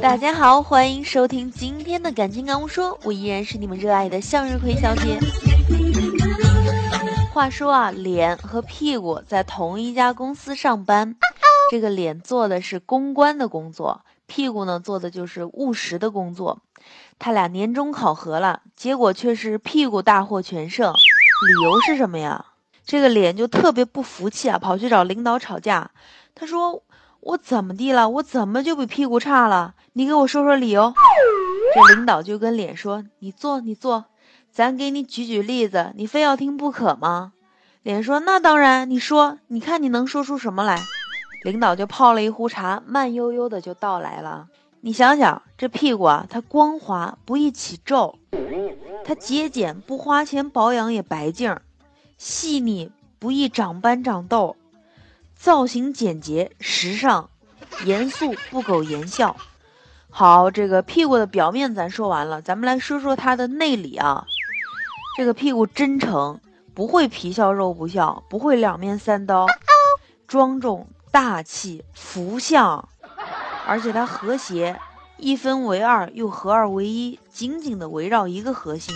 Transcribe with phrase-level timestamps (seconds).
[0.00, 5.18] 大家好，欢迎收听今天的感情感悟说，我依然是你们热爱的向日葵小姐。
[7.32, 11.16] 话说啊，脸和屁股在同一家公司上班，
[11.72, 16.60] 这个脸做的是公关的工作，屁股呢做的就是务实的工作。
[17.18, 20.92] 他俩年终考核了，结果却是屁股大获全胜。
[20.92, 22.44] 理由是什么呀？
[22.86, 25.90] 这个脸就特别不服气啊，跑去找领导吵架。
[26.38, 26.84] 他说
[27.18, 28.08] ：“我怎么地了？
[28.08, 29.74] 我怎么就比屁股差了？
[29.94, 30.94] 你给我说说理由。
[31.74, 34.04] ”这领导就跟脸说：“你坐，你坐，
[34.52, 37.32] 咱给你举举例子，你非要听不可吗？”
[37.82, 40.78] 脸说：“那当然，你说，你看你能说出什么来？”
[41.44, 44.46] 领导就泡了一壶茶，慢悠悠的就到来了。
[44.80, 48.18] 你想想，这屁股啊，它光滑不易起皱，
[49.04, 51.56] 它节俭不花钱保养也白净，
[52.16, 54.56] 细腻不易长斑长痘。
[55.38, 57.30] 造型简洁、时尚、
[57.84, 59.36] 严肃不苟言笑。
[60.10, 64.26] 好，这个屁股的表面咱说完了，咱们来说说它的内里啊。
[65.16, 66.40] 这个屁股真诚，
[66.74, 69.46] 不会皮笑肉不笑，不会两面三刀，
[70.26, 72.88] 庄重大气、福相，
[73.64, 74.80] 而且它和谐，
[75.18, 78.92] 一分为二又合二为一，紧紧的围绕一个核心。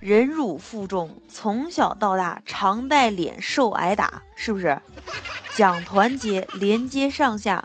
[0.00, 4.80] 忍辱负重，从小到大常带脸受挨打，是不是？
[5.56, 7.64] 讲团结，连接上下。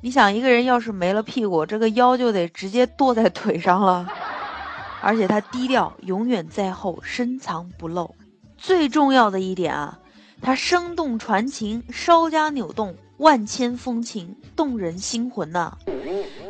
[0.00, 4.06] 你想，一个人要是没了屁股，这个腰就得直接剁在腿上了。
[5.00, 8.14] 而且他低调，永远在后，深藏不露。
[8.56, 9.98] 最重要的一点啊，
[10.40, 15.76] 他生动传情，稍加扭动，万千风情，动人心魂呐。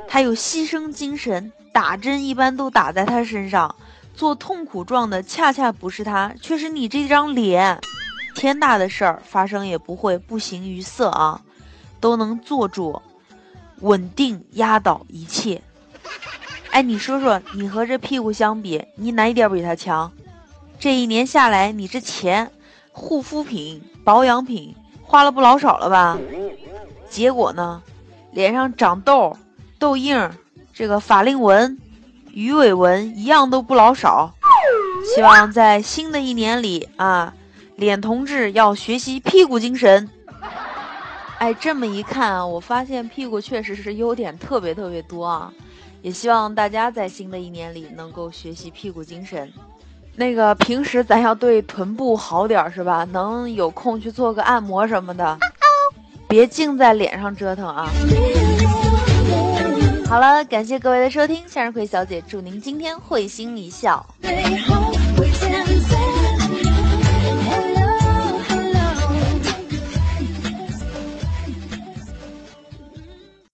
[0.06, 3.74] 他有牺牲精神，打针一般都打在他身上。
[4.14, 7.80] 做痛苦状的恰恰不是他，却是你这张脸。
[8.34, 11.40] 天大的事儿发生也不会不形于色啊，
[12.00, 13.00] 都能做住，
[13.80, 15.62] 稳定压倒一切。
[16.70, 20.10] 哎，你说说，你和这屁股相比，你哪一点比他强？
[20.78, 22.50] 这一年下来，你这钱、
[22.90, 26.18] 护肤品、保养品花了不老少了吧？
[27.08, 27.82] 结果呢，
[28.32, 29.36] 脸上长痘、
[29.78, 30.30] 痘印，
[30.72, 31.78] 这个法令纹。
[32.32, 34.34] 鱼尾纹一样都不老少，
[35.14, 37.32] 希望在新的一年里啊，
[37.76, 40.08] 脸同志要学习屁股精神。
[41.38, 45.52] 哎，这么一看啊，我发现屁股确实是优点特别特别多啊，
[46.00, 49.52] 也希望大家在新的一年里能够学习屁股精神。
[50.16, 53.04] 那个平时咱要对臀部好点是吧？
[53.10, 55.36] 能有空去做个按摩什么的，
[56.28, 57.90] 别净在脸上折腾啊。
[60.06, 64.06] 好了，感谢各位的收听，向日葵小姐祝您今天会心一笑。